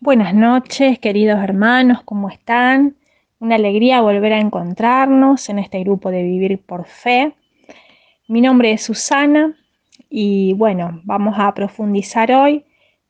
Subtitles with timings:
[0.00, 2.94] Buenas noches, queridos hermanos, ¿cómo están?
[3.40, 7.32] Una alegría volver a encontrarnos en este grupo de Vivir por Fe.
[8.28, 9.56] Mi nombre es Susana
[10.08, 12.64] y bueno, vamos a profundizar hoy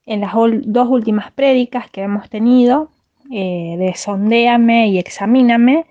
[0.06, 2.90] en las dos últimas prédicas que hemos tenido
[3.30, 5.84] eh, de Sondéame y Examíname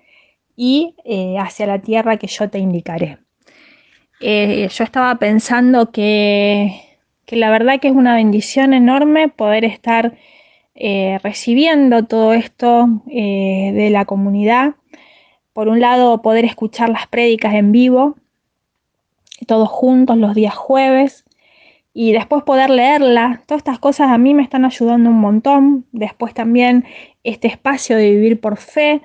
[0.56, 3.18] y eh, hacia la tierra que yo te indicaré.
[4.18, 6.72] Eh, yo estaba pensando que,
[7.24, 10.16] que la verdad que es una bendición enorme poder estar
[10.80, 14.76] eh, recibiendo todo esto eh, de la comunidad.
[15.52, 18.14] Por un lado, poder escuchar las prédicas en vivo,
[19.48, 21.24] todos juntos los días jueves,
[21.92, 23.44] y después poder leerlas.
[23.44, 25.84] Todas estas cosas a mí me están ayudando un montón.
[25.90, 26.84] Después también
[27.24, 29.02] este espacio de vivir por fe,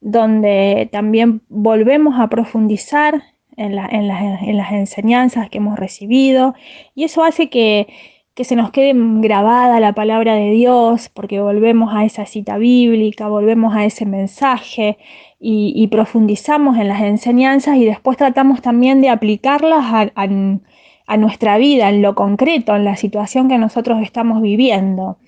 [0.00, 3.24] donde también volvemos a profundizar
[3.56, 6.54] en, en las enseñanzas que hemos recibido,
[6.94, 7.88] y eso hace que
[8.38, 13.26] que se nos quede grabada la palabra de Dios, porque volvemos a esa cita bíblica,
[13.26, 14.96] volvemos a ese mensaje
[15.40, 22.00] y, profundizamos en las enseñanzas y después tratamos también de aplicarlas a, nuestra vida, en
[22.00, 25.18] lo concreto, en la situación que nosotros estamos viviendo.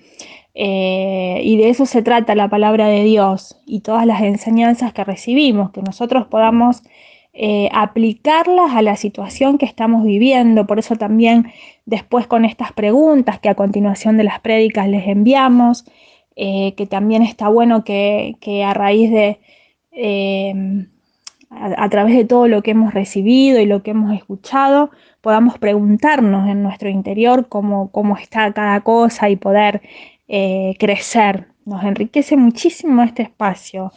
[0.53, 5.03] Eh, y de eso se trata la palabra de Dios y todas las enseñanzas que
[5.03, 6.81] recibimos, que nosotros podamos
[7.33, 10.67] eh, aplicarlas a la situación que estamos viviendo.
[10.67, 11.51] Por eso también
[11.85, 15.85] después con estas preguntas que a continuación de las prédicas les enviamos,
[16.35, 19.39] eh, que también está bueno que, a raíz de,
[19.93, 20.87] eh,
[21.49, 26.49] a, través de todo lo que hemos recibido y lo que hemos escuchado, podamos preguntarnos
[26.49, 29.81] en nuestro interior cómo, cómo está cada cosa y poder
[30.79, 31.47] crecer.
[31.65, 33.91] Nos enriquece muchísimo este espacio.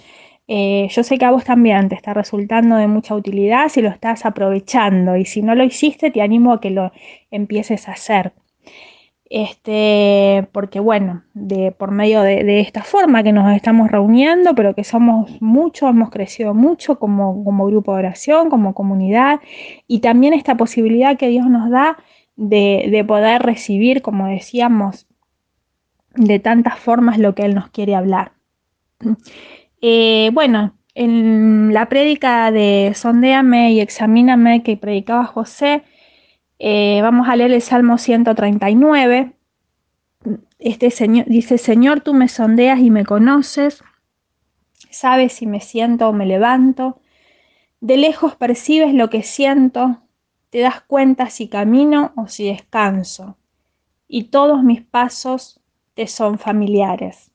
[0.46, 3.88] Eh, yo sé que a vos también te está resultando de mucha utilidad si lo
[3.88, 6.92] estás aprovechando y si no lo hiciste te animo a que lo
[7.30, 8.32] empieces a hacer.
[9.30, 14.84] Este, porque bueno, de, por medio de, esta forma que nos estamos reuniendo, pero que
[14.84, 19.40] somos muchos, hemos crecido mucho como, grupo de oración, como comunidad,
[19.88, 21.96] y también esta posibilidad que Dios nos da
[22.36, 25.06] de poder recibir, como decíamos,
[26.14, 28.32] de tantas formas lo que Él nos quiere hablar.
[29.86, 35.84] Eh, bueno, en la prédica de Sondéame y Examíname que predicaba José,
[36.58, 39.34] eh, vamos a leer el Salmo 139.
[40.58, 43.84] Este señor, dice, Señor, tú me sondeas y me conoces,
[44.88, 47.02] sabes si me siento o me levanto,
[47.82, 50.00] de lejos percibes lo que siento,
[50.48, 53.36] te das cuenta si camino o si descanso,
[54.08, 55.60] y todos mis pasos
[55.92, 57.33] te son familiares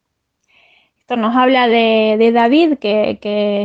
[1.18, 3.20] nos habla de, David, que,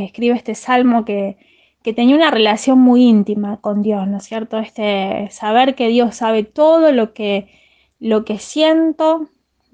[0.05, 1.37] escribe este salmo que,
[1.83, 4.59] tenía una relación muy íntima con Dios, ¿no es cierto?
[4.59, 7.49] Este saber que Dios sabe todo lo que,
[8.01, 9.29] lo que siento,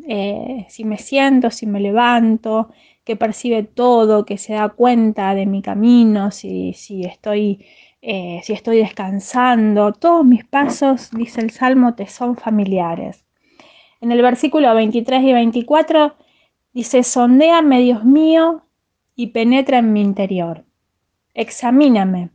[0.08, 2.70] eh, si me siento, si me levanto,
[3.04, 7.64] que percibe todo, que se da cuenta de mi camino, si, si estoy,
[8.02, 9.92] eh, si estoy descansando.
[9.92, 13.24] Todos mis pasos, dice el Salmo, te son familiares.
[14.00, 16.14] En el versículo 23 y 24
[16.72, 18.64] Dice, sondéame, Dios mío,
[19.16, 20.64] y penetra en mi interior.
[21.34, 22.30] Examíname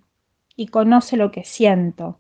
[0.55, 2.19] y conoce lo que siento.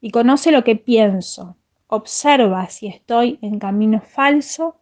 [0.00, 1.56] Y conoce lo que pienso.
[1.86, 4.80] Observa si estoy en camino falso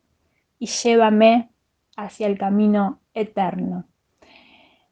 [0.59, 1.51] y llévame
[1.97, 3.85] hacia el camino eterno.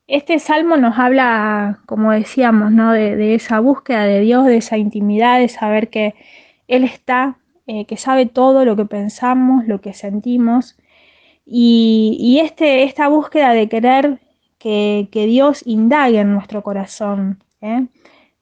[0.06, 2.92] Este salmo nos habla, como decíamos, ¿no?
[2.92, 6.14] de, esa búsqueda de Dios, de esa intimidad, de saber que
[6.68, 10.76] Él está, eh, que sabe todo lo que pensamos, lo que sentimos
[11.44, 14.20] y, este, esta búsqueda de querer
[14.58, 17.86] que, Dios indague en nuestro corazón, ¿eh?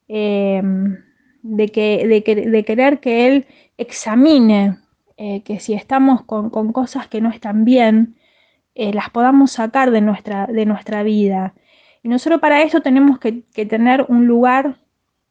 [0.09, 0.99] Em,
[1.43, 3.47] de, que, de, querer que Él
[3.79, 4.79] examine
[5.17, 8.17] eh, que si estamos con, cosas que no están bien,
[8.75, 11.55] eh, las podamos sacar de nuestra, de nuestra vida.
[12.03, 14.77] Y nosotros para eso tenemos que, tener un lugar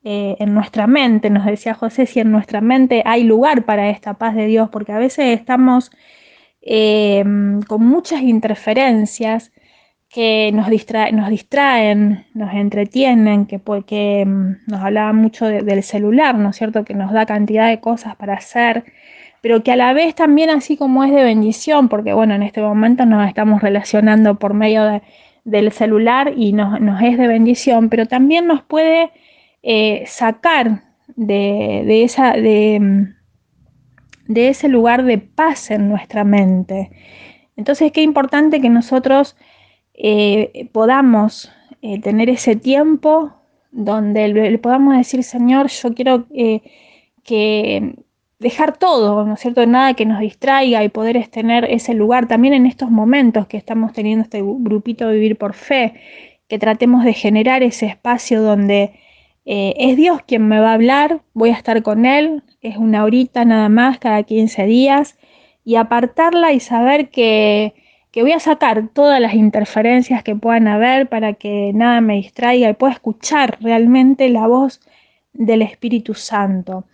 [0.02, 4.34] en nuestra mente, nos decía José, si en nuestra mente hay lugar para esta paz
[4.34, 5.92] de Dios, porque a veces estamos
[6.62, 9.52] Em, con muchas interferencias
[10.10, 16.58] que nos, distraen, nos entretienen, que, porque em, nos hablaba mucho del celular, ¿no es
[16.58, 16.84] cierto?
[16.84, 18.84] Que nos da cantidad de cosas para hacer,
[19.42, 22.62] pero que a la vez también así como es de bendición, porque bueno, en este
[22.62, 25.02] momento nos estamos relacionando por medio
[25.46, 29.12] del celular y nos, es de bendición, pero también nos puede
[29.64, 30.84] eh, sacar
[31.16, 32.34] de, de esa...
[32.34, 33.19] De, em,
[34.30, 36.92] de ese lugar de paz en nuestra mente.
[37.58, 39.36] Entonces, qué importante que nosotros
[39.96, 43.34] eh, podamos eh, tener ese tiempo
[43.72, 46.62] donde le, podamos decir, Señor, yo quiero eh,
[47.24, 47.96] que,
[48.38, 49.66] dejar todo, ¿no es cierto?
[49.66, 53.94] Nada que nos distraiga y poder tener ese lugar también en estos momentos que estamos
[53.94, 55.96] teniendo este grupito Vivir por Fe,
[56.48, 58.94] que tratemos de generar ese espacio donde
[59.46, 63.04] eh, es Dios quien me va a hablar, voy a estar con Él, es una
[63.04, 65.18] horita nada más cada 15 días,
[65.64, 67.74] y apartarla y saber que,
[68.12, 72.70] que voy a sacar todas las interferencias que puedan haber para que nada me distraiga
[72.70, 74.82] y pueda escuchar realmente la voz
[75.34, 76.86] del Espíritu Santo.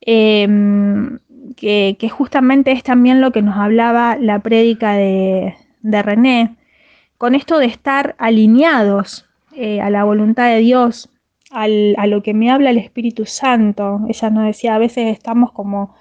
[0.00, 1.18] Em,
[1.56, 6.56] que, justamente es también lo que nos hablaba la prédica de, René,
[7.18, 9.26] con esto de estar alineados
[9.56, 11.10] eh, a la voluntad de Dios,
[11.50, 14.00] a lo que me habla el Espíritu Santo.
[14.08, 15.94] Ella nos decía, a veces estamos como,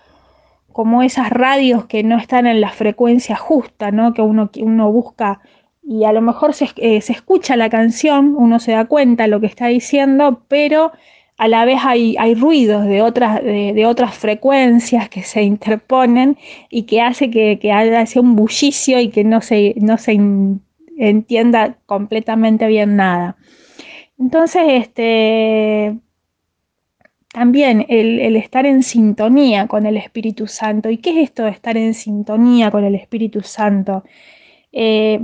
[0.72, 4.14] como esas radios que no están en la frecuencia justa, ¿no?
[4.14, 5.42] que uno, uno busca
[5.90, 9.30] y a lo mejor se, eh, se escucha la canción, uno se da cuenta de
[9.30, 10.92] lo que está diciendo, pero
[11.38, 16.38] a la vez hay, hay ruidos de otras, de, otras frecuencias que se interponen
[16.70, 20.20] y que hace que, que haya un bullicio y que no se, no se
[20.98, 23.38] entienda completamente bien nada.
[24.20, 25.98] Entonces, este,
[27.38, 30.90] también el, estar en sintonía con el Espíritu Santo.
[30.90, 34.04] ¿Y qué es esto de estar en sintonía con el Espíritu Santo?
[34.72, 35.20] Eh,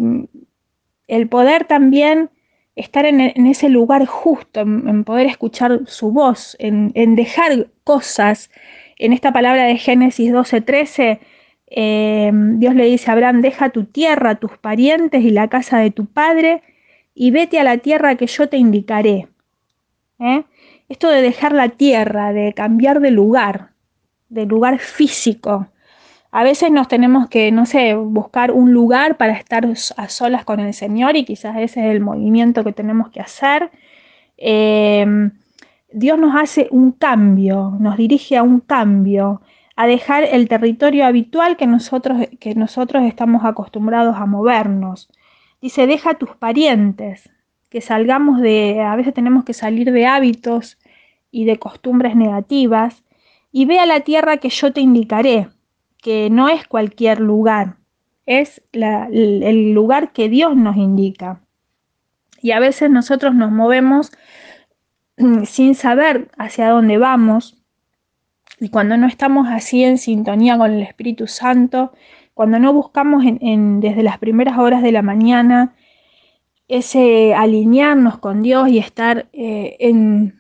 [1.07, 2.29] el poder también
[2.75, 8.49] estar en, ese lugar justo, en, poder escuchar su voz, en, dejar cosas.
[8.97, 11.19] En esta palabra de Génesis 12:13,
[11.67, 15.91] eh, Dios le dice a Abraham, deja tu tierra, tus parientes y la casa de
[15.91, 16.61] tu padre,
[17.15, 19.27] y vete a la tierra que yo te indicaré.
[20.19, 20.44] ¿eh?
[20.89, 23.71] Esto de dejar la tierra, de cambiar de lugar,
[24.30, 25.68] de lugar físico,
[26.36, 29.68] a veces nos tenemos que, no sé, buscar un lugar para estar
[29.98, 33.69] a solas con el Señor y quizás ese es el movimiento que tenemos que hacer.
[34.38, 35.31] Em,
[35.92, 39.42] Dios nos hace un cambio, nos dirige a un cambio,
[39.75, 45.10] a dejar el territorio habitual que nosotros, que nosotros estamos acostumbrados a movernos.
[45.63, 47.30] Dice, deja tus parientes,
[47.69, 50.77] que salgamos de, a veces tenemos que salir de hábitos
[51.31, 53.06] y de costumbres negativas,
[53.50, 55.48] y ve a la tierra que yo te indicaré
[56.01, 57.77] que no es cualquier lugar,
[58.25, 61.39] es el lugar que Dios nos indica.
[62.42, 64.12] Y a veces nosotros nos movemos
[65.15, 67.63] mm, sin saber hacia dónde vamos.
[68.60, 71.94] Y cuando no estamos así en sintonía con el Espíritu Santo,
[72.33, 75.75] cuando no buscamos desde las primeras horas de la mañana
[76.68, 80.33] ese alinearnos con Dios y estar eh, en,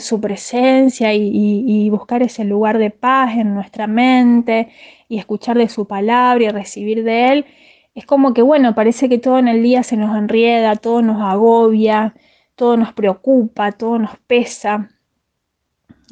[0.00, 4.70] su presencia y, buscar ese lugar de paz en nuestra mente
[5.08, 7.46] y escuchar de su palabra y recibir de él,
[7.94, 11.20] es como que, bueno, parece que todo en el día se nos enrieda, todo nos
[11.22, 12.14] agobia,
[12.56, 14.90] todo nos preocupa, todo nos pesa.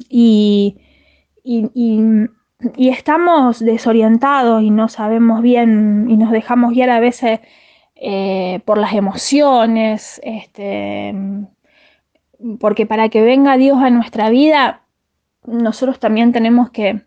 [0.09, 0.77] Y,
[1.43, 1.69] y
[2.77, 7.39] estamos desorientados y no sabemos bien y nos dejamos guiar a veces
[7.95, 11.13] eh, por las emociones, este,
[12.59, 14.81] porque para que venga Dios a nuestra vida,
[15.45, 17.01] nosotros también tenemos que,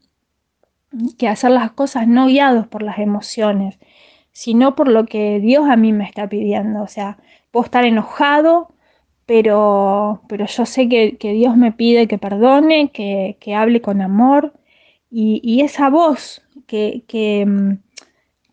[1.19, 3.79] que hacer las cosas no guiados por las emociones,
[4.33, 6.83] sino por lo que Dios a mí me está pidiendo.
[6.83, 7.19] O sea,
[7.51, 8.73] puedo estar enojado,
[9.27, 14.53] pero, pero yo sé que, Dios me pide que perdone, que, hable con amor,
[15.11, 17.47] y, esa voz que, que,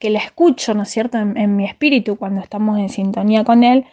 [0.10, 3.86] la escucho, ¿no es cierto?, en, mi espíritu cuando estamos en sintonía con Él,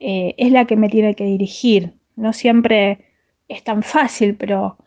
[0.00, 1.94] eh, es la que me tiene que dirigir.
[2.16, 3.06] No siempre
[3.48, 4.78] es tan fácil, pero,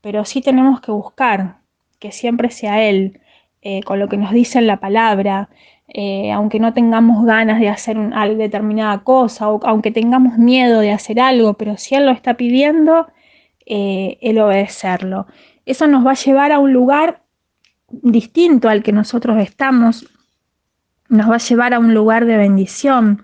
[0.00, 1.58] pero sí tenemos que buscar
[1.98, 3.20] que siempre sea Él,
[3.62, 5.48] eh, con lo que nos dice en la palabra,
[5.94, 10.90] eh, aunque no tengamos ganas de hacer una determinada cosa, o aunque tengamos miedo de
[10.90, 13.06] hacer algo, pero si Él lo está pidiendo,
[13.66, 15.26] eh, Él obedecerlo.
[15.66, 17.22] Eso nos va a llevar a un lugar
[17.90, 20.06] distinto al que nosotros estamos,
[21.08, 23.22] nos va a llevar a un lugar de bendición,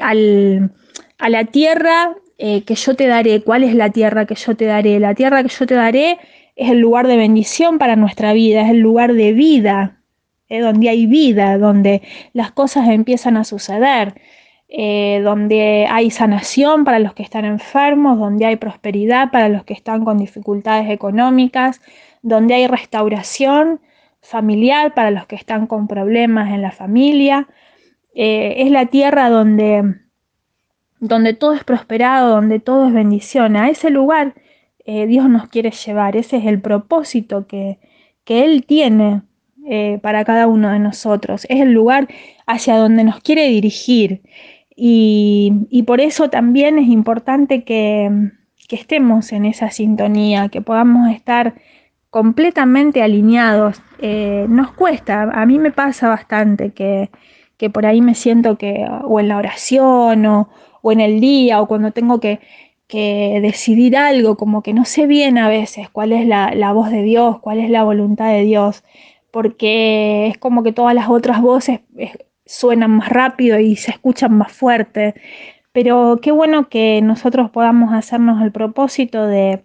[0.00, 3.42] a la tierra eh, que yo te daré.
[3.42, 4.98] ¿Cuál es la tierra que yo te daré?
[4.98, 6.18] La tierra que yo te daré
[6.56, 9.98] es el lugar de bendición para nuestra vida, es el lugar de vida,
[10.48, 12.00] eh, donde hay vida, donde
[12.32, 14.14] las cosas empiezan a suceder,
[14.70, 19.74] eh, donde hay sanación para los que están enfermos, donde hay prosperidad para los que
[19.74, 21.80] están con dificultades económicas,
[22.22, 23.80] donde hay restauración
[24.22, 27.48] familiar para los que están con problemas en la familia.
[28.14, 29.96] es la tierra donde
[31.00, 33.56] donde todo es prosperado, donde todo es bendición.
[33.56, 34.34] A ese lugar
[34.84, 36.16] eh, Dios nos quiere llevar.
[36.16, 37.78] Ese es el propósito que,
[38.26, 39.22] Él tiene
[39.66, 41.46] eh, para cada uno de nosotros.
[41.48, 42.08] Es el lugar
[42.46, 44.22] hacia donde nos quiere dirigir.
[44.76, 48.10] Y, por eso también es importante que,
[48.70, 51.54] estemos en esa sintonía, que podamos estar
[52.08, 53.82] completamente alineados.
[53.98, 57.10] Eh, nos cuesta, a mí me pasa bastante que,
[57.56, 60.50] que, por ahí me siento que o en la oración o,
[60.82, 62.38] o en el día o cuando tengo que,
[62.86, 66.90] que, decidir algo, como que no sé bien a veces cuál es la, la voz
[66.90, 68.84] de Dios, cuál es la voluntad de Dios,
[69.32, 71.80] porque es como que todas las otras voces
[72.50, 75.14] suenan más rápido y se escuchan más fuerte.
[75.72, 79.62] Pero qué bueno que nosotros podamos hacernos el propósito de,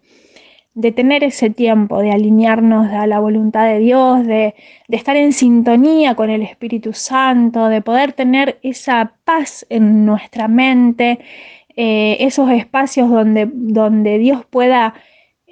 [0.75, 4.53] de tener ese tiempo, de alinearnos a la voluntad de Dios, de,
[4.87, 10.47] de, estar en sintonía con el Espíritu Santo, de poder tener esa paz en nuestra
[10.47, 11.19] mente,
[11.75, 14.93] eh, esos espacios donde, donde Dios pueda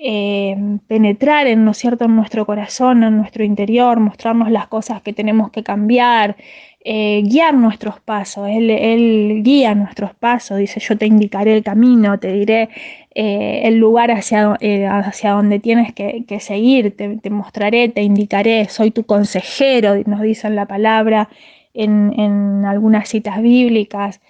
[0.05, 2.05] eh, penetrar en, ¿no cierto?
[2.05, 6.35] en nuestro corazón, en nuestro interior, mostrarnos las cosas que tenemos que cambiar,
[6.83, 8.47] eh, guiar nuestros pasos.
[8.49, 12.69] Él, guía nuestros pasos, dice, yo te indicaré el camino, te diré
[13.15, 19.05] eh, el lugar hacia, hacia donde tienes que, seguir, te, mostraré, te indicaré, soy tu
[19.05, 21.29] consejero, nos dice en la palabra,
[21.73, 24.21] en, en algunas citas bíblicas.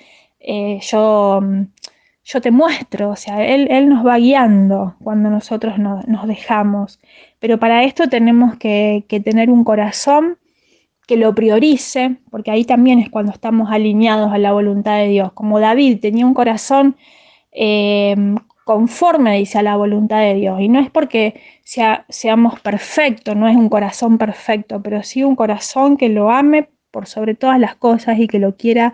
[0.92, 1.42] yo
[2.26, 7.00] yo te muestro, o sea, Él, él nos va guiando cuando nosotros nos dejamos.
[7.40, 10.38] Pero para esto tenemos que, tener un corazón
[11.08, 15.34] que lo priorice, porque ahí también es cuando estamos alineados a la voluntad de Dios.
[15.34, 16.96] Como David tenía un corazón
[17.52, 18.16] eh,
[18.66, 20.62] conforme, dice, a la voluntad de Dios.
[20.62, 25.36] Y no es porque sea, seamos perfectos, no es un corazón perfecto, pero sí un
[25.36, 28.94] corazón que lo ame por sobre todas las cosas y que lo quiera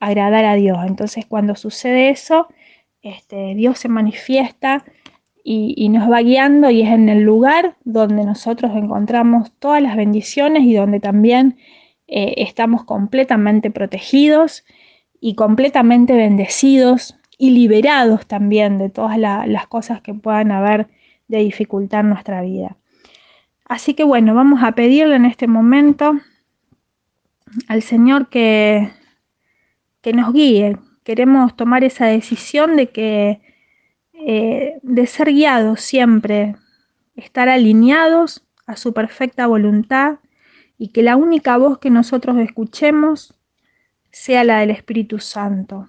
[0.00, 0.78] agradar a Dios.
[0.86, 2.48] Entonces cuando sucede eso,
[3.02, 4.84] este, Dios se manifiesta
[5.44, 10.64] y, nos va guiando y es en el lugar donde nosotros encontramos todas las bendiciones
[10.64, 11.56] y donde también
[12.06, 14.64] eh, estamos completamente protegidos
[15.20, 20.88] y completamente bendecidos y liberados también de todas las cosas que puedan haber
[21.28, 22.76] de dificultar nuestra vida.
[23.64, 26.14] Así que bueno, vamos a pedirle en este momento
[27.68, 28.90] al Señor que,
[30.00, 33.40] que nos guíe, queremos tomar esa decisión de que
[34.26, 36.56] eh, de ser guiados siempre,
[37.14, 40.18] estar alineados a su perfecta voluntad
[40.76, 43.34] y que la única voz que nosotros escuchemos
[44.10, 45.88] sea la del Espíritu Santo.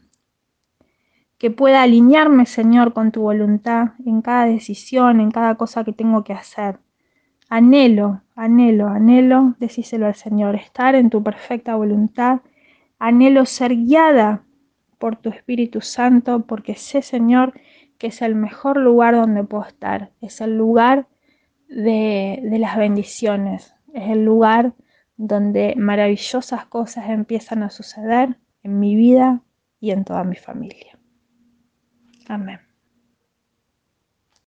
[1.37, 6.23] Que pueda alinearme, Señor, con tu voluntad en cada decisión, en cada cosa que tengo
[6.23, 6.79] que hacer.
[7.49, 12.41] Anhelo, anhelo, anhelo, decíselo al Señor, estar en tu perfecta voluntad.
[12.99, 14.43] Anhelo ser guiada
[14.97, 17.53] por tu Espíritu Santo, porque sé, Señor,
[17.99, 21.07] que es el mejor lugar donde puedo estar, es el lugar
[21.67, 24.73] de, de las bendiciones, es el lugar
[25.17, 29.43] donde maravillosas cosas empiezan a suceder en mi vida
[29.81, 30.97] y en toda mi familia.
[32.27, 32.68] Amén.